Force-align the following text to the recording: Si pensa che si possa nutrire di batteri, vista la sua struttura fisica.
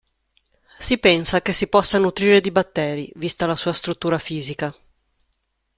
Si 0.79 0.97
pensa 0.97 1.43
che 1.43 1.53
si 1.53 1.67
possa 1.67 1.99
nutrire 1.99 2.41
di 2.41 2.49
batteri, 2.49 3.11
vista 3.17 3.45
la 3.45 3.55
sua 3.55 3.71
struttura 3.71 4.17
fisica. 4.17 4.75